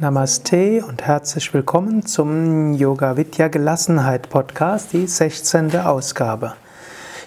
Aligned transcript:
Namaste 0.00 0.82
und 0.88 1.02
herzlich 1.02 1.52
willkommen 1.52 2.06
zum 2.06 2.72
Yoga 2.72 3.18
Vidya 3.18 3.48
Gelassenheit 3.48 4.30
Podcast, 4.30 4.94
die 4.94 5.06
16. 5.06 5.76
Ausgabe. 5.76 6.54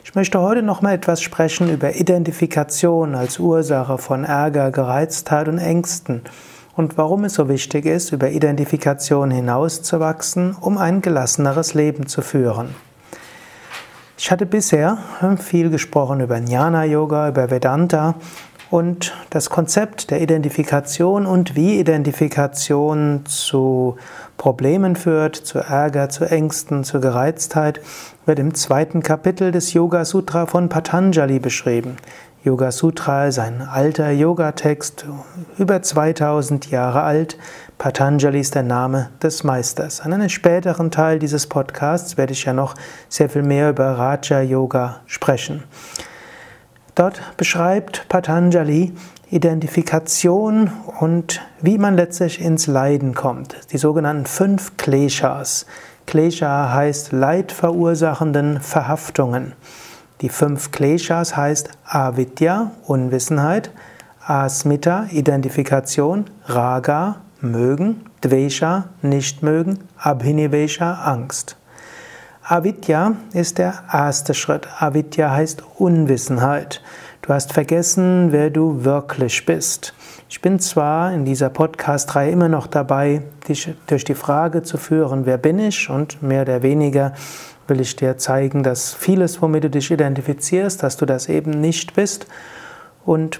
Ich 0.04 0.16
möchte 0.16 0.42
heute 0.42 0.64
noch 0.64 0.82
mal 0.82 0.96
etwas 0.96 1.22
sprechen 1.22 1.70
über 1.70 1.94
Identifikation 1.94 3.14
als 3.14 3.38
Ursache 3.38 4.00
von 4.00 4.24
Ärger, 4.24 4.72
Gereiztheit 4.72 5.50
und 5.50 5.60
Ängsten 5.60 6.24
und 6.76 6.98
warum 6.98 7.26
es 7.26 7.36
so 7.36 7.48
wichtig 7.48 7.86
ist, 7.86 8.12
über 8.12 8.32
Identifikation 8.32 9.30
hinauszuwachsen, 9.30 10.56
um 10.60 10.80
ein 10.80 11.04
gelasseneres 11.04 11.76
Leben 11.76 12.08
zu 12.08 12.24
führen. 12.24 12.74
Ich 14.18 14.32
hatte 14.32 14.48
bisher 14.48 14.98
viel 15.38 15.70
gesprochen 15.70 16.22
über 16.22 16.40
Jnana 16.40 16.86
Yoga, 16.86 17.30
über 17.30 17.52
Vedanta 17.52 18.16
und 18.74 19.14
das 19.30 19.52
Konzept 19.52 20.10
der 20.10 20.20
Identifikation 20.20 21.28
und 21.28 21.56
wie 21.56 21.80
Identifikation 21.80 23.24
zu 23.28 23.98
Problemen 24.38 24.96
führt, 24.96 25.36
zu 25.36 25.60
Ärger, 25.60 26.10
zu 26.10 26.26
Ängsten, 26.26 26.84
zu 26.84 27.00
Gereiztheit, 27.00 27.82
wird 28.26 28.40
im 28.40 28.56
zweiten 28.56 29.04
Kapitel 29.04 29.52
des 29.52 29.74
Yoga 29.74 30.06
Sutra 30.06 30.48
von 30.48 30.70
Patanjali 30.70 31.38
beschrieben. 31.38 31.98
Yoga 32.44 32.72
Sutra 32.72 33.28
ist 33.28 33.38
ein 33.38 33.62
alter 33.62 34.10
Yoga-Text, 34.10 35.06
über 35.60 35.84
2000 35.84 36.72
Jahre 36.72 37.04
alt. 37.04 37.38
Patanjali 37.78 38.40
ist 38.40 38.56
der 38.56 38.64
Name 38.64 39.12
des 39.22 39.44
Meisters. 39.44 40.02
An 40.02 40.14
einem 40.14 40.30
späteren 40.30 40.90
Teil 40.90 41.20
dieses 41.20 41.46
Podcasts 41.46 42.18
werde 42.18 42.34
ich 42.34 42.46
ja 42.46 42.54
noch 42.54 42.74
sehr 43.08 43.30
viel 43.30 43.44
mehr 43.44 43.70
über 43.70 44.00
Raja 44.00 44.42
Yoga 44.42 45.02
sprechen. 45.06 45.64
Dort 46.96 47.22
beschreibt 47.38 48.08
Patanjali 48.10 48.94
Identifikation 49.32 50.72
und 51.00 51.42
wie 51.60 51.80
man 51.80 51.96
letztlich 51.96 52.40
ins 52.40 52.68
Leiden 52.68 53.16
kommt. 53.16 53.56
Die 53.72 53.80
sogenannten 53.80 54.28
fünf 54.28 54.78
Kleshas. 54.78 55.66
Klesha 56.06 56.72
heißt 56.72 57.12
leidverursachenden 57.14 58.60
Verhaftungen. 58.60 59.54
Die 60.22 60.30
fünf 60.30 60.72
Kleshas 60.72 61.36
heißt 61.36 61.70
Avidya, 61.84 62.72
Unwissenheit, 62.86 63.72
Asmita, 64.26 65.08
Identifikation, 65.12 66.26
Raga, 66.46 67.16
Mögen, 67.42 68.06
Dvesha, 68.24 68.86
Nichtmögen, 69.02 69.80
Abhinivesha, 69.98 70.94
Angst. 71.06 71.58
Avidya 72.46 73.16
ist 73.32 73.58
der 73.58 73.86
erste 73.92 74.34
Schritt. 74.34 74.68
Avidya 74.78 75.32
heißt 75.32 75.64
Unwissenheit. 75.78 76.82
Du 77.22 77.30
hast 77.30 77.54
vergessen, 77.54 78.34
wer 78.34 78.50
du 78.50 78.84
wirklich 78.84 79.46
bist. 79.46 79.94
Ich 80.28 80.42
bin 80.42 80.60
zwar 80.60 81.14
in 81.14 81.24
dieser 81.24 81.50
Podcast-Reihe 81.50 82.32
immer 82.32 82.50
noch 82.50 82.68
dabei, 82.68 83.22
dich 83.48 83.74
durch 83.88 84.04
die 84.04 84.14
Frage 84.14 84.62
zu 84.62 84.78
führen, 84.78 85.26
wer 85.26 85.38
bin 85.38 85.58
ich? 85.58 85.90
Und 85.90 86.22
mehr 86.22 86.42
oder 86.42 86.64
weniger 86.64 87.14
will 87.70 87.80
ich 87.80 87.96
dir 87.96 88.18
zeigen, 88.18 88.62
dass 88.62 88.94
vieles, 88.94 89.42
womit 89.42 89.64
du 89.64 89.70
dich 89.70 89.90
identifizierst, 89.90 90.84
dass 90.84 90.98
du 90.98 91.06
das 91.06 91.30
eben 91.30 91.52
nicht 91.52 91.94
bist. 91.94 92.28
Und 93.06 93.40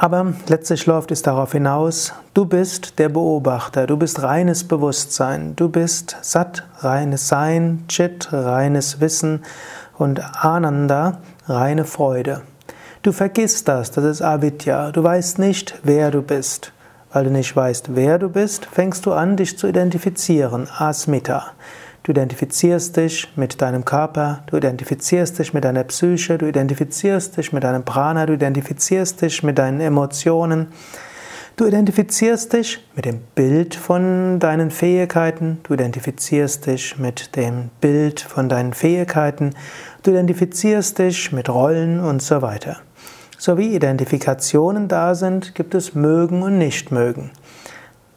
aber 0.00 0.32
letztlich 0.48 0.86
läuft 0.86 1.10
es 1.10 1.20
darauf 1.20 1.52
hinaus, 1.52 2.14
du 2.32 2.46
bist 2.46 2.98
der 2.98 3.10
Beobachter, 3.10 3.86
du 3.86 3.98
bist 3.98 4.22
reines 4.22 4.64
Bewusstsein, 4.64 5.54
du 5.56 5.68
bist 5.68 6.16
Sat, 6.22 6.66
reines 6.78 7.28
Sein, 7.28 7.84
Chit, 7.86 8.32
reines 8.32 9.00
Wissen 9.00 9.42
und 9.98 10.22
Ananda, 10.42 11.18
reine 11.46 11.84
Freude. 11.84 12.40
Du 13.02 13.12
vergisst 13.12 13.68
das, 13.68 13.90
das 13.90 14.04
ist 14.04 14.22
Avidya, 14.22 14.90
du 14.90 15.02
weißt 15.02 15.38
nicht, 15.38 15.78
wer 15.82 16.10
du 16.10 16.22
bist. 16.22 16.72
Weil 17.12 17.24
du 17.24 17.30
nicht 17.30 17.54
weißt, 17.54 17.94
wer 17.94 18.18
du 18.18 18.30
bist, 18.30 18.64
fängst 18.64 19.04
du 19.04 19.12
an, 19.12 19.36
dich 19.36 19.58
zu 19.58 19.66
identifizieren, 19.66 20.66
Asmita. 20.78 21.52
Du 22.02 22.12
identifizierst 22.12 22.96
dich 22.96 23.28
mit 23.36 23.60
deinem 23.60 23.84
Körper, 23.84 24.42
du 24.46 24.56
identifizierst 24.56 25.38
dich 25.38 25.52
mit 25.52 25.64
deiner 25.64 25.84
Psyche, 25.84 26.38
du 26.38 26.46
identifizierst 26.46 27.36
dich 27.36 27.52
mit 27.52 27.62
deinem 27.62 27.84
Prana, 27.84 28.24
du 28.24 28.32
identifizierst 28.32 29.20
dich 29.20 29.42
mit 29.42 29.58
deinen 29.58 29.80
Emotionen. 29.80 30.68
Du 31.56 31.66
identifizierst 31.66 32.54
dich 32.54 32.82
mit 32.96 33.04
dem 33.04 33.20
Bild 33.34 33.74
von 33.74 34.38
deinen 34.38 34.70
Fähigkeiten, 34.70 35.58
du 35.64 35.74
identifizierst 35.74 36.64
dich 36.64 36.96
mit 36.96 37.36
dem 37.36 37.68
Bild 37.82 38.20
von 38.20 38.48
deinen 38.48 38.72
Fähigkeiten, 38.72 39.50
du 40.02 40.12
identifizierst 40.12 40.98
dich 40.98 41.32
mit 41.32 41.50
Rollen 41.50 42.00
und 42.00 42.22
so 42.22 42.40
weiter. 42.40 42.78
So 43.36 43.58
wie 43.58 43.74
Identifikationen 43.74 44.88
da 44.88 45.14
sind, 45.14 45.54
gibt 45.54 45.74
es 45.74 45.94
Mögen 45.94 46.42
und 46.42 46.56
Nichtmögen. 46.56 47.30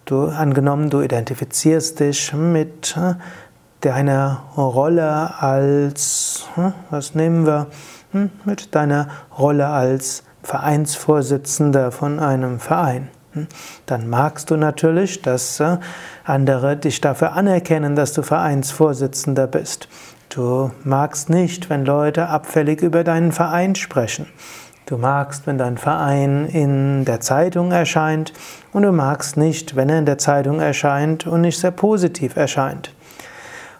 Du, 0.05 0.25
angenommen, 0.25 0.89
du 0.89 1.01
identifizierst 1.01 2.01
dich 2.01 2.33
mit 2.33 2.95
äh, 2.97 3.13
deiner 3.83 4.43
Rolle 4.55 5.41
als, 5.41 6.47
hm, 6.55 6.73
was 6.89 7.15
nehmen 7.15 7.45
wir, 7.45 7.67
hm, 8.11 8.29
mit 8.45 8.73
deiner 8.75 9.07
Rolle 9.37 9.67
als 9.67 10.23
Vereinsvorsitzender 10.41 11.91
von 11.91 12.19
einem 12.19 12.59
Verein. 12.59 13.09
Hm, 13.33 13.47
dann 13.85 14.09
magst 14.09 14.51
du 14.51 14.57
natürlich, 14.57 15.21
dass 15.21 15.59
äh, 15.59 15.77
andere 16.23 16.77
dich 16.77 17.01
dafür 17.01 17.33
anerkennen, 17.33 17.95
dass 17.95 18.13
du 18.13 18.21
Vereinsvorsitzender 18.21 19.47
bist. 19.47 19.89
Du 20.29 20.71
magst 20.83 21.29
nicht, 21.29 21.69
wenn 21.69 21.85
Leute 21.85 22.27
abfällig 22.27 22.81
über 22.81 23.03
deinen 23.03 23.31
Verein 23.31 23.75
sprechen. 23.75 24.27
Du 24.85 24.97
magst, 24.97 25.45
wenn 25.47 25.57
dein 25.57 25.77
Verein 25.77 26.45
in 26.45 27.05
der 27.05 27.19
Zeitung 27.21 27.71
erscheint 27.71 28.33
und 28.73 28.83
du 28.83 28.91
magst 28.91 29.37
nicht, 29.37 29.75
wenn 29.75 29.89
er 29.89 29.99
in 29.99 30.05
der 30.05 30.17
Zeitung 30.17 30.59
erscheint 30.59 31.25
und 31.27 31.41
nicht 31.41 31.59
sehr 31.59 31.71
positiv 31.71 32.35
erscheint. 32.35 32.93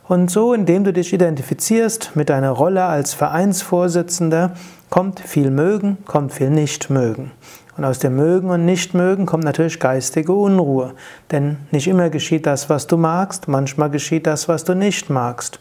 Und 0.08 0.30
so, 0.30 0.54
indem 0.54 0.84
du 0.84 0.92
dich 0.92 1.14
identifizierst 1.14 2.12
mit 2.16 2.30
deiner 2.30 2.52
Rolle 2.52 2.84
als 2.84 3.14
Vereinsvorsitzender, 3.14 4.52
kommt 4.90 5.22
viel 5.22 5.50
Mögen, 5.50 5.98
kommt 6.06 6.34
viel 6.34 6.50
Nichtmögen. 6.50 7.32
Und 7.78 7.86
aus 7.86 8.00
dem 8.00 8.16
Mögen 8.16 8.50
und 8.50 8.66
Nichtmögen 8.66 9.26
kommt 9.26 9.44
natürlich 9.44 9.80
geistige 9.80 10.34
Unruhe. 10.34 10.94
Denn 11.32 11.58
nicht 11.72 11.88
immer 11.88 12.10
geschieht 12.10 12.46
das, 12.46 12.70
was 12.70 12.86
du 12.86 12.98
magst, 12.98 13.48
manchmal 13.48 13.90
geschieht 13.90 14.28
das, 14.28 14.48
was 14.48 14.64
du 14.64 14.76
nicht 14.76 15.10
magst. 15.10 15.60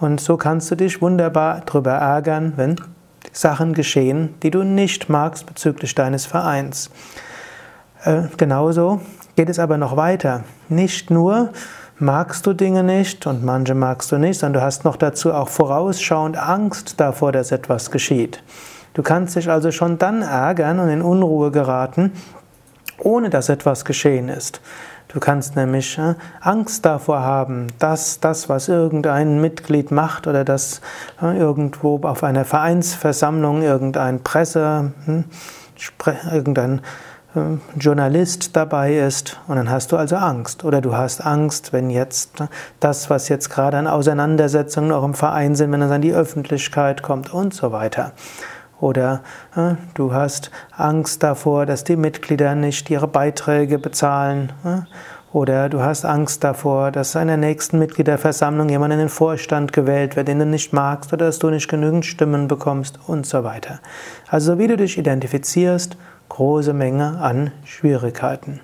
Und 0.00 0.20
so 0.20 0.36
kannst 0.36 0.70
du 0.70 0.74
dich 0.74 1.00
wunderbar 1.00 1.62
darüber 1.64 1.92
ärgern, 1.92 2.52
wenn 2.56 2.76
Sachen 3.32 3.72
geschehen, 3.72 4.34
die 4.42 4.50
du 4.50 4.64
nicht 4.64 5.08
magst 5.08 5.46
bezüglich 5.46 5.94
deines 5.94 6.26
Vereins. 6.26 6.90
Äh, 8.04 8.22
genauso 8.36 9.00
geht 9.36 9.48
es 9.48 9.58
aber 9.58 9.78
noch 9.78 9.96
weiter. 9.96 10.44
Nicht 10.68 11.10
nur 11.10 11.50
magst 11.98 12.46
du 12.46 12.52
Dinge 12.52 12.82
nicht 12.82 13.26
und 13.26 13.44
manche 13.44 13.74
magst 13.74 14.12
du 14.12 14.18
nicht, 14.18 14.38
sondern 14.38 14.60
du 14.60 14.66
hast 14.66 14.84
noch 14.84 14.96
dazu 14.96 15.32
auch 15.32 15.48
vorausschauend 15.48 16.36
Angst 16.36 17.00
davor, 17.00 17.32
dass 17.32 17.52
etwas 17.52 17.90
geschieht. 17.90 18.42
Du 18.94 19.02
kannst 19.02 19.36
dich 19.36 19.50
also 19.50 19.70
schon 19.70 19.98
dann 19.98 20.22
ärgern 20.22 20.78
und 20.78 20.88
in 20.88 21.02
Unruhe 21.02 21.50
geraten, 21.50 22.12
ohne 22.98 23.30
dass 23.30 23.48
etwas 23.48 23.84
geschehen 23.84 24.28
ist. 24.28 24.60
Du 25.08 25.20
kannst 25.20 25.54
nämlich 25.54 25.98
äh, 25.98 26.14
Angst 26.40 26.84
davor 26.84 27.20
haben, 27.20 27.68
dass 27.78 28.20
das, 28.20 28.48
was 28.48 28.68
irgendein 28.68 29.40
Mitglied 29.40 29.90
macht 29.90 30.26
oder 30.26 30.44
dass 30.44 30.80
äh, 31.22 31.38
irgendwo 31.38 32.00
auf 32.02 32.24
einer 32.24 32.44
Vereinsversammlung 32.44 33.62
irgendein 33.62 34.22
Presse, 34.22 34.92
hm, 35.04 35.24
irgendein 36.32 36.80
Journalist 37.78 38.56
dabei 38.56 38.96
ist 38.96 39.38
und 39.46 39.56
dann 39.56 39.70
hast 39.70 39.92
du 39.92 39.96
also 39.96 40.16
Angst. 40.16 40.64
Oder 40.64 40.80
du 40.80 40.96
hast 40.96 41.24
Angst, 41.24 41.72
wenn 41.72 41.90
jetzt 41.90 42.32
das, 42.80 43.10
was 43.10 43.28
jetzt 43.28 43.50
gerade 43.50 43.76
an 43.76 43.86
Auseinandersetzungen 43.86 44.92
auch 44.92 45.04
im 45.04 45.14
Verein 45.14 45.54
sind, 45.54 45.70
wenn 45.72 45.82
es 45.82 45.90
an 45.90 46.00
die 46.00 46.14
Öffentlichkeit 46.14 47.02
kommt 47.02 47.32
und 47.34 47.52
so 47.52 47.72
weiter. 47.72 48.12
Oder 48.80 49.22
äh, 49.54 49.74
du 49.94 50.12
hast 50.12 50.50
Angst 50.76 51.22
davor, 51.22 51.66
dass 51.66 51.84
die 51.84 51.96
Mitglieder 51.96 52.54
nicht 52.54 52.90
ihre 52.90 53.08
Beiträge 53.08 53.78
bezahlen. 53.78 54.52
Äh? 54.64 54.80
Oder 55.32 55.68
du 55.68 55.82
hast 55.82 56.04
Angst 56.04 56.44
davor, 56.44 56.90
dass 56.90 57.14
in 57.14 57.26
der 57.26 57.36
nächsten 57.36 57.78
Mitgliederversammlung 57.78 58.68
jemand 58.68 58.94
in 58.94 59.00
den 59.00 59.08
Vorstand 59.08 59.72
gewählt 59.72 60.16
wird, 60.16 60.28
den 60.28 60.38
du 60.38 60.46
nicht 60.46 60.72
magst, 60.72 61.12
oder 61.12 61.26
dass 61.26 61.38
du 61.38 61.50
nicht 61.50 61.68
genügend 61.68 62.06
Stimmen 62.06 62.48
bekommst 62.48 62.98
und 63.06 63.26
so 63.26 63.44
weiter. 63.44 63.80
Also 64.28 64.58
wie 64.58 64.66
du 64.66 64.76
dich 64.76 64.96
identifizierst 64.96 65.96
große 66.28 66.72
Menge 66.72 67.18
an 67.18 67.52
Schwierigkeiten. 67.64 68.60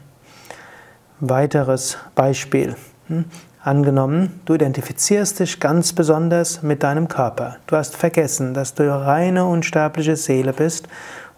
Weiteres 1.20 1.98
Beispiel. 2.14 2.76
Hm? 3.08 3.26
Angenommen, 3.64 4.40
du 4.44 4.54
identifizierst 4.54 5.38
dich 5.38 5.60
ganz 5.60 5.92
besonders 5.92 6.62
mit 6.62 6.82
deinem 6.82 7.06
Körper. 7.06 7.58
Du 7.68 7.76
hast 7.76 7.96
vergessen, 7.96 8.54
dass 8.54 8.74
du 8.74 8.92
reine 8.92 9.44
unsterbliche 9.44 10.16
Seele 10.16 10.52
bist 10.52 10.88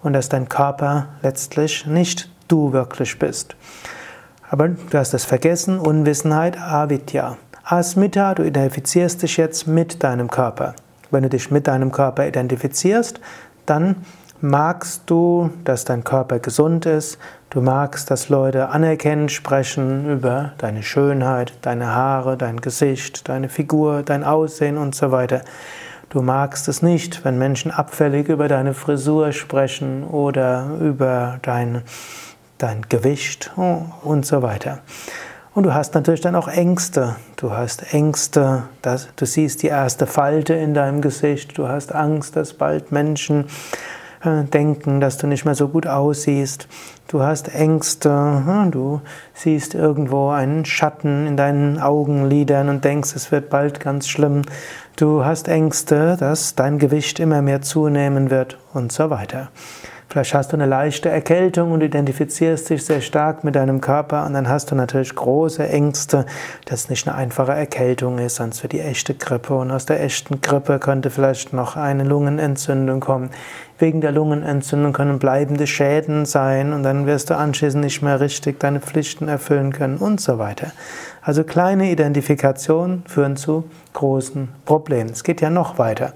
und 0.02 0.14
dass 0.14 0.30
dein 0.30 0.48
Körper 0.48 1.08
letztlich 1.22 1.84
nicht 1.86 2.30
du 2.48 2.72
wirklich 2.72 3.18
bist. 3.18 3.56
Aber 4.48 4.68
du 4.68 4.98
hast 4.98 5.12
das 5.12 5.24
vergessen, 5.24 5.78
Unwissenheit, 5.78 6.58
Avidya. 6.58 7.36
Asmita, 7.62 8.34
du 8.34 8.44
identifizierst 8.44 9.22
dich 9.22 9.36
jetzt 9.36 9.66
mit 9.66 10.02
deinem 10.02 10.30
Körper. 10.30 10.74
Wenn 11.10 11.24
du 11.24 11.28
dich 11.28 11.50
mit 11.50 11.66
deinem 11.66 11.92
Körper 11.92 12.26
identifizierst, 12.26 13.20
dann 13.66 13.96
magst 14.44 15.04
du, 15.06 15.50
dass 15.64 15.86
dein 15.86 16.04
Körper 16.04 16.38
gesund 16.38 16.84
ist, 16.84 17.18
du 17.48 17.62
magst, 17.62 18.10
dass 18.10 18.28
Leute 18.28 18.68
anerkennen, 18.68 19.30
sprechen 19.30 20.10
über 20.10 20.52
deine 20.58 20.82
Schönheit, 20.82 21.54
deine 21.62 21.94
Haare, 21.94 22.36
dein 22.36 22.60
Gesicht, 22.60 23.26
deine 23.30 23.48
Figur, 23.48 24.02
dein 24.02 24.22
Aussehen 24.22 24.76
und 24.76 24.94
so 24.94 25.10
weiter. 25.10 25.40
Du 26.10 26.20
magst 26.20 26.68
es 26.68 26.82
nicht, 26.82 27.24
wenn 27.24 27.38
Menschen 27.38 27.70
abfällig 27.70 28.28
über 28.28 28.46
deine 28.46 28.74
Frisur 28.74 29.32
sprechen 29.32 30.04
oder 30.04 30.66
über 30.78 31.38
dein, 31.40 31.82
dein 32.58 32.82
Gewicht 32.90 33.50
und 33.56 34.26
so 34.26 34.42
weiter. 34.42 34.80
Und 35.54 35.62
du 35.64 35.72
hast 35.72 35.94
natürlich 35.94 36.20
dann 36.20 36.36
auch 36.36 36.48
Ängste. 36.48 37.16
Du 37.36 37.52
hast 37.52 37.94
Ängste, 37.94 38.64
dass 38.82 39.08
du 39.16 39.24
siehst 39.24 39.62
die 39.62 39.68
erste 39.68 40.06
Falte 40.06 40.52
in 40.52 40.74
deinem 40.74 41.00
Gesicht. 41.00 41.56
Du 41.56 41.66
hast 41.66 41.94
Angst, 41.94 42.36
dass 42.36 42.52
bald 42.52 42.92
Menschen 42.92 43.46
denken, 44.24 45.00
dass 45.00 45.18
du 45.18 45.26
nicht 45.26 45.44
mehr 45.44 45.54
so 45.54 45.68
gut 45.68 45.86
aussiehst. 45.86 46.68
Du 47.08 47.22
hast 47.22 47.54
Ängste, 47.54 48.10
hm, 48.10 48.70
du 48.70 49.00
siehst 49.34 49.74
irgendwo 49.74 50.30
einen 50.30 50.64
Schatten 50.64 51.26
in 51.26 51.36
deinen 51.36 51.78
Augenlidern 51.78 52.68
und 52.68 52.84
denkst, 52.84 53.14
es 53.14 53.30
wird 53.30 53.50
bald 53.50 53.80
ganz 53.80 54.08
schlimm. 54.08 54.42
Du 54.96 55.24
hast 55.24 55.48
Ängste, 55.48 56.16
dass 56.18 56.54
dein 56.54 56.78
Gewicht 56.78 57.20
immer 57.20 57.42
mehr 57.42 57.62
zunehmen 57.62 58.30
wird 58.30 58.58
und 58.72 58.92
so 58.92 59.10
weiter. 59.10 59.48
Vielleicht 60.14 60.34
hast 60.34 60.52
du 60.52 60.56
eine 60.56 60.66
leichte 60.66 61.08
Erkältung 61.08 61.72
und 61.72 61.80
identifizierst 61.80 62.70
dich 62.70 62.84
sehr 62.84 63.00
stark 63.00 63.42
mit 63.42 63.56
deinem 63.56 63.80
Körper 63.80 64.24
und 64.26 64.34
dann 64.34 64.48
hast 64.48 64.70
du 64.70 64.76
natürlich 64.76 65.12
große 65.12 65.68
Ängste, 65.68 66.24
dass 66.66 66.82
es 66.82 66.88
nicht 66.88 67.08
eine 67.08 67.16
einfache 67.16 67.50
Erkältung 67.50 68.18
ist, 68.18 68.36
sonst 68.36 68.62
wird 68.62 68.74
die 68.74 68.80
echte 68.80 69.14
Grippe 69.14 69.56
und 69.56 69.72
aus 69.72 69.86
der 69.86 70.00
echten 70.00 70.40
Grippe 70.40 70.78
könnte 70.78 71.10
vielleicht 71.10 71.52
noch 71.52 71.74
eine 71.74 72.04
Lungenentzündung 72.04 73.00
kommen. 73.00 73.30
Wegen 73.80 74.00
der 74.00 74.12
Lungenentzündung 74.12 74.92
können 74.92 75.18
bleibende 75.18 75.66
Schäden 75.66 76.26
sein 76.26 76.72
und 76.72 76.84
dann 76.84 77.06
wirst 77.06 77.30
du 77.30 77.36
anschließend 77.36 77.82
nicht 77.82 78.00
mehr 78.00 78.20
richtig 78.20 78.60
deine 78.60 78.78
Pflichten 78.78 79.26
erfüllen 79.26 79.72
können 79.72 79.96
und 79.96 80.20
so 80.20 80.38
weiter. 80.38 80.70
Also 81.22 81.42
kleine 81.42 81.90
Identifikationen 81.90 83.02
führen 83.08 83.36
zu 83.36 83.64
großen 83.94 84.48
Problemen. 84.64 85.10
Es 85.10 85.24
geht 85.24 85.40
ja 85.40 85.50
noch 85.50 85.76
weiter. 85.78 86.12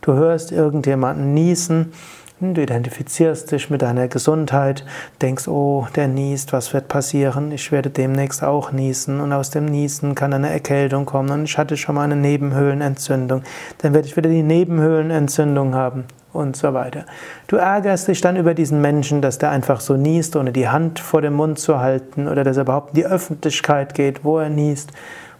Du 0.00 0.14
hörst 0.14 0.52
irgendjemanden 0.52 1.34
niesen, 1.34 1.92
Du 2.44 2.60
identifizierst 2.60 3.52
dich 3.52 3.70
mit 3.70 3.82
deiner 3.82 4.08
Gesundheit, 4.08 4.84
denkst, 5.20 5.46
oh, 5.46 5.86
der 5.94 6.08
niest, 6.08 6.52
was 6.52 6.74
wird 6.74 6.88
passieren? 6.88 7.52
Ich 7.52 7.70
werde 7.70 7.88
demnächst 7.88 8.42
auch 8.42 8.72
niesen 8.72 9.20
und 9.20 9.32
aus 9.32 9.50
dem 9.50 9.64
Niesen 9.64 10.16
kann 10.16 10.32
eine 10.32 10.50
Erkältung 10.50 11.06
kommen 11.06 11.30
und 11.30 11.44
ich 11.44 11.56
hatte 11.56 11.76
schon 11.76 11.94
mal 11.94 12.02
eine 12.02 12.16
Nebenhöhlenentzündung. 12.16 13.44
Dann 13.78 13.94
werde 13.94 14.08
ich 14.08 14.16
wieder 14.16 14.28
die 14.28 14.42
Nebenhöhlenentzündung 14.42 15.76
haben 15.76 16.02
und 16.32 16.56
so 16.56 16.74
weiter. 16.74 17.06
Du 17.46 17.58
ärgerst 17.58 18.08
dich 18.08 18.20
dann 18.20 18.34
über 18.34 18.54
diesen 18.54 18.80
Menschen, 18.80 19.22
dass 19.22 19.38
der 19.38 19.50
einfach 19.50 19.80
so 19.80 19.96
niest, 19.96 20.34
ohne 20.34 20.50
die 20.50 20.68
Hand 20.68 20.98
vor 20.98 21.22
dem 21.22 21.34
Mund 21.34 21.60
zu 21.60 21.78
halten 21.78 22.26
oder 22.26 22.42
dass 22.42 22.56
er 22.56 22.64
überhaupt 22.64 22.88
in 22.88 22.94
die 22.96 23.06
Öffentlichkeit 23.06 23.94
geht, 23.94 24.24
wo 24.24 24.40
er 24.40 24.48
niest 24.48 24.90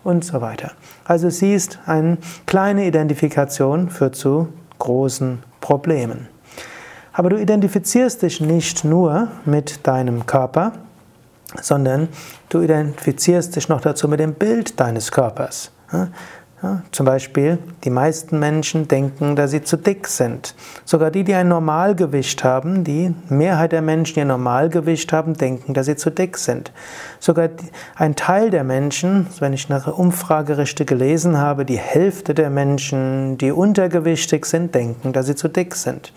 und 0.05 0.25
so 0.25 0.41
weiter. 0.41 0.71
Also 1.05 1.31
siehst, 1.31 1.81
eine 1.85 2.19
kleine 2.47 2.87
Identifikation 2.87 3.91
führt 3.91 4.15
zu 4.15 4.51
großen 4.79 5.43
Problemen. 5.61 6.29
Aber 7.13 7.31
du 7.31 7.37
identifizierst 7.37 8.23
dich 8.23 8.41
nicht 8.41 8.85
nur 8.85 9.29
mit 9.45 9.87
deinem 9.87 10.27
Körper, 10.27 10.73
sondern 11.61 12.09
du 12.49 12.63
identifizierst 12.63 13.55
dich 13.55 13.69
noch 13.69 13.81
dazu 13.81 14.09
mit 14.09 14.21
dem 14.21 14.35
Bild 14.35 14.81
deines 14.81 15.13
Körpers. 15.13 15.71
Ja, 16.63 16.83
zum 16.93 17.07
Beispiel, 17.07 17.59
die 17.83 17.91
meisten 17.91 18.39
Menschen 18.39 18.87
denken, 18.87 19.35
dass 19.35 19.51
sie 19.51 19.63
zu 19.63 19.77
dick 19.77 20.07
sind. 20.07 20.55
Sogar 20.85 21.11
die, 21.11 21.25
die 21.25 21.35
ein 21.35 21.49
Normalgewicht 21.49 22.45
haben, 22.45 22.85
die 22.85 23.13
Mehrheit 23.29 23.73
der 23.73 23.83
Menschen, 23.83 24.15
die 24.15 24.21
ein 24.21 24.29
Normalgewicht 24.29 25.13
haben, 25.13 25.35
denken, 25.35 25.75
dass 25.75 25.87
sie 25.87 25.97
zu 25.97 26.11
dick 26.11 26.39
sind. 26.39 26.71
Sogar 27.19 27.49
ein 27.97 28.15
Teil 28.15 28.51
der 28.51 28.63
Menschen, 28.63 29.27
wenn 29.41 29.53
ich 29.53 29.69
eine 29.69 29.93
Umfrage 29.93 30.57
richtig 30.57 30.87
gelesen 30.87 31.37
habe, 31.37 31.65
die 31.65 31.79
Hälfte 31.79 32.33
der 32.33 32.49
Menschen, 32.49 33.39
die 33.39 33.51
untergewichtig 33.51 34.47
sind, 34.47 34.73
denken, 34.73 35.13
dass 35.13 35.27
sie 35.27 35.35
zu 35.35 35.49
dick 35.49 35.75
sind. 35.75 36.13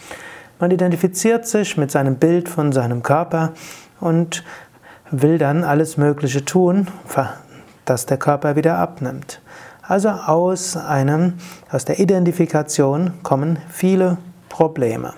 Man 0.60 0.72
identifiziert 0.72 1.46
sich 1.48 1.75
mit 1.75 1.92
seinem 1.92 2.16
Bild 2.16 2.48
von 2.48 2.72
seinem 2.72 3.04
Körper 3.04 3.52
und 4.00 4.44
will 5.12 5.38
dann 5.38 5.63
alles 5.63 5.98
Mögliche 5.98 6.46
tun, 6.46 6.88
dass 7.84 8.06
der 8.06 8.18
Körper 8.18 8.56
wieder 8.56 8.78
abnimmt. 8.78 9.42
Also 9.81 10.10
aus 10.10 10.78
einem, 10.78 11.34
aus 11.69 11.86
der 11.86 12.00
Identifikation 12.00 13.13
kommen 13.22 13.60
viele 13.69 14.18
Probleme. 14.50 15.13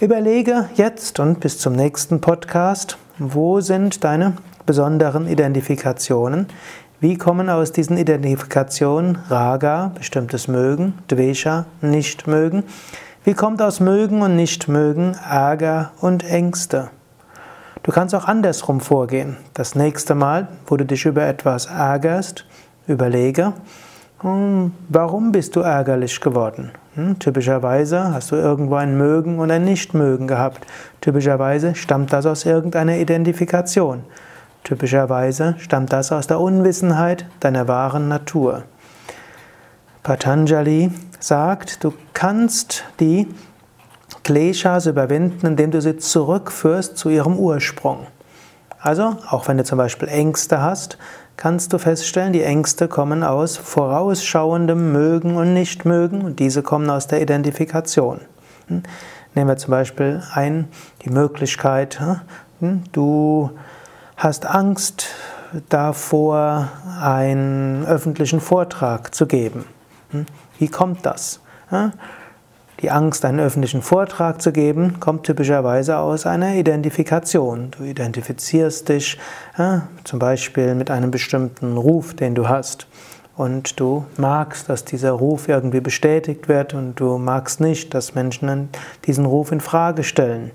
Überlege 0.00 0.70
jetzt 0.76 1.20
und 1.20 1.40
bis 1.40 1.58
zum 1.58 1.74
nächsten 1.74 2.20
Podcast, 2.20 2.96
wo 3.18 3.60
sind 3.60 4.04
deine 4.04 4.34
besonderen 4.64 5.26
Identifikationen? 5.26 6.46
Wie 7.00 7.18
kommen 7.18 7.50
aus 7.50 7.72
diesen 7.72 7.98
Identifikationen 7.98 9.18
Raga, 9.28 9.92
bestimmtes 9.94 10.48
Mögen, 10.48 10.94
Dvesha, 11.10 11.66
Nicht-Mögen? 11.82 12.64
Wie 13.30 13.34
kommt 13.34 13.62
aus 13.62 13.78
Mögen 13.78 14.22
und 14.22 14.34
Nichtmögen 14.34 15.14
Ärger 15.14 15.92
und 16.00 16.24
Ängste? 16.24 16.90
Du 17.84 17.92
kannst 17.92 18.12
auch 18.12 18.24
andersrum 18.24 18.80
vorgehen. 18.80 19.36
Das 19.54 19.76
nächste 19.76 20.16
Mal, 20.16 20.48
wo 20.66 20.76
du 20.76 20.84
dich 20.84 21.06
über 21.06 21.24
etwas 21.24 21.66
ärgerst, 21.66 22.44
überlege, 22.88 23.52
hm, 24.22 24.72
warum 24.88 25.30
bist 25.30 25.54
du 25.54 25.60
ärgerlich 25.60 26.20
geworden? 26.20 26.72
Hm, 26.96 27.20
typischerweise 27.20 28.12
hast 28.12 28.32
du 28.32 28.34
irgendwo 28.34 28.74
ein 28.74 28.98
Mögen 28.98 29.38
und 29.38 29.52
ein 29.52 29.62
Nichtmögen 29.62 30.26
gehabt. 30.26 30.66
Typischerweise 31.00 31.76
stammt 31.76 32.12
das 32.12 32.26
aus 32.26 32.44
irgendeiner 32.44 32.96
Identifikation. 32.96 34.02
Typischerweise 34.64 35.54
stammt 35.58 35.92
das 35.92 36.10
aus 36.10 36.26
der 36.26 36.40
Unwissenheit 36.40 37.26
deiner 37.38 37.68
wahren 37.68 38.08
Natur. 38.08 38.64
Patanjali 40.02 40.90
sagt, 41.18 41.84
du 41.84 41.92
kannst 42.14 42.84
die 43.00 43.28
Kleshas 44.24 44.86
überwinden, 44.86 45.46
indem 45.46 45.70
du 45.70 45.80
sie 45.80 45.98
zurückführst 45.98 46.96
zu 46.96 47.10
ihrem 47.10 47.36
Ursprung. 47.36 48.06
Also, 48.80 49.16
auch 49.28 49.46
wenn 49.46 49.58
du 49.58 49.64
zum 49.64 49.76
Beispiel 49.76 50.08
Ängste 50.08 50.62
hast, 50.62 50.96
kannst 51.36 51.72
du 51.72 51.78
feststellen, 51.78 52.32
die 52.32 52.42
Ängste 52.42 52.88
kommen 52.88 53.22
aus 53.22 53.58
vorausschauendem 53.58 54.92
Mögen 54.92 55.36
und 55.36 55.52
Nichtmögen 55.52 56.22
und 56.22 56.38
diese 56.38 56.62
kommen 56.62 56.88
aus 56.88 57.06
der 57.06 57.20
Identifikation. 57.20 58.20
Hm? 58.68 58.82
Nehmen 59.34 59.48
wir 59.48 59.56
zum 59.58 59.70
Beispiel 59.70 60.22
ein, 60.32 60.68
die 61.04 61.10
Möglichkeit, 61.10 62.00
hm? 62.60 62.84
du 62.92 63.50
hast 64.16 64.46
Angst 64.46 65.08
davor, 65.68 66.68
einen 67.00 67.84
öffentlichen 67.84 68.40
Vortrag 68.40 69.14
zu 69.14 69.26
geben. 69.26 69.64
Hm? 70.10 70.26
Wie 70.58 70.68
kommt 70.68 71.04
das? 71.06 71.40
Die 72.82 72.90
Angst, 72.90 73.24
einen 73.24 73.40
öffentlichen 73.40 73.82
Vortrag 73.82 74.42
zu 74.42 74.52
geben, 74.52 74.98
kommt 74.98 75.24
typischerweise 75.24 75.98
aus 75.98 76.26
einer 76.26 76.54
Identifikation. 76.54 77.70
Du 77.70 77.84
identifizierst 77.84 78.88
dich 78.88 79.18
zum 80.02 80.18
Beispiel 80.18 80.74
mit 80.74 80.90
einem 80.90 81.12
bestimmten 81.12 81.76
Ruf, 81.76 82.14
den 82.14 82.34
du 82.34 82.48
hast. 82.48 82.88
Und 83.36 83.80
du 83.80 84.04
magst, 84.18 84.68
dass 84.68 84.84
dieser 84.84 85.12
Ruf 85.12 85.48
irgendwie 85.48 85.80
bestätigt 85.80 86.48
wird 86.48 86.74
und 86.74 86.96
du 86.96 87.16
magst 87.16 87.58
nicht, 87.60 87.94
dass 87.94 88.14
Menschen 88.14 88.68
diesen 89.06 89.24
Ruf 89.24 89.50
in 89.50 89.60
Frage 89.60 90.04
stellen. 90.04 90.50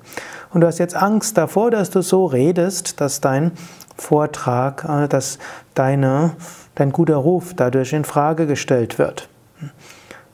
Und 0.54 0.62
du 0.62 0.68
hast 0.68 0.78
jetzt 0.78 0.96
Angst 0.96 1.38
davor, 1.38 1.72
dass 1.72 1.90
du 1.90 2.02
so 2.02 2.26
redest, 2.26 3.02
dass 3.02 3.22
dein 3.22 3.54
Vortrag, 3.98 4.86
äh, 4.88 5.08
dass 5.08 5.40
deine, 5.74 6.36
dein 6.76 6.92
guter 6.92 7.16
Ruf 7.16 7.54
dadurch 7.56 7.92
in 7.92 8.06
Frage 8.06 8.46
gestellt 8.46 9.00
wird. 9.00 9.30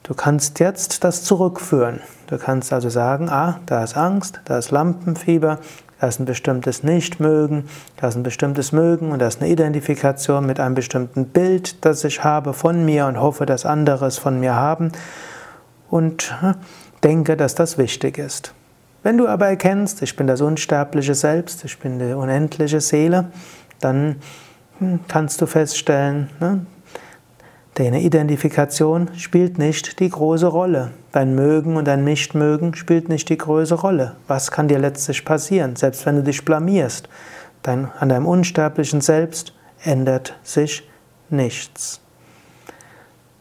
Du 0.03 0.13
kannst 0.13 0.59
jetzt 0.59 1.03
das 1.03 1.23
zurückführen. 1.23 2.01
Du 2.27 2.37
kannst 2.37 2.73
also 2.73 2.89
sagen, 2.89 3.29
ah, 3.29 3.59
da 3.65 3.83
ist 3.83 3.95
Angst, 3.95 4.41
da 4.45 4.57
ist 4.57 4.71
Lampenfieber, 4.71 5.59
da 5.99 6.07
ist 6.07 6.19
ein 6.19 6.25
bestimmtes 6.25 6.81
Nichtmögen, 6.81 7.65
da 7.97 8.07
ist 8.07 8.15
ein 8.15 8.23
bestimmtes 8.23 8.71
Mögen 8.71 9.11
und 9.11 9.19
da 9.19 9.27
ist 9.27 9.39
eine 9.39 9.51
Identifikation 9.51 10.45
mit 10.45 10.59
einem 10.59 10.73
bestimmten 10.73 11.25
Bild, 11.27 11.85
das 11.85 12.03
ich 12.03 12.23
habe 12.23 12.53
von 12.53 12.83
mir 12.83 13.05
und 13.05 13.21
hoffe, 13.21 13.45
dass 13.45 13.65
andere 13.65 14.07
es 14.07 14.17
von 14.17 14.39
mir 14.39 14.55
haben 14.55 14.91
und 15.91 16.35
hm, 16.41 16.55
denke, 17.03 17.37
dass 17.37 17.53
das 17.53 17.77
wichtig 17.77 18.17
ist. 18.17 18.53
Wenn 19.03 19.17
du 19.17 19.27
aber 19.27 19.47
erkennst, 19.47 20.01
ich 20.01 20.15
bin 20.15 20.25
das 20.25 20.41
unsterbliche 20.41 21.13
Selbst, 21.13 21.63
ich 21.65 21.77
bin 21.77 21.99
die 21.99 22.13
unendliche 22.13 22.81
Seele, 22.81 23.31
dann 23.79 24.15
hm, 24.79 25.01
kannst 25.07 25.39
du 25.41 25.45
feststellen, 25.45 26.29
ne, 26.39 26.65
Deine 27.75 28.01
Identifikation 28.01 29.09
spielt 29.15 29.57
nicht 29.57 30.01
die 30.01 30.09
große 30.09 30.47
Rolle. 30.47 30.91
Dein 31.13 31.35
Mögen 31.35 31.77
und 31.77 31.85
dein 31.85 32.03
Nichtmögen 32.03 32.75
spielt 32.75 33.07
nicht 33.07 33.29
die 33.29 33.37
große 33.37 33.75
Rolle. 33.75 34.17
Was 34.27 34.51
kann 34.51 34.67
dir 34.67 34.77
letztlich 34.77 35.23
passieren, 35.23 35.77
selbst 35.77 36.05
wenn 36.05 36.17
du 36.17 36.23
dich 36.23 36.43
blamierst? 36.43 37.07
Dein, 37.63 37.89
an 37.97 38.09
deinem 38.09 38.25
unsterblichen 38.25 38.99
Selbst 38.99 39.53
ändert 39.85 40.37
sich 40.43 40.85
nichts. 41.29 42.01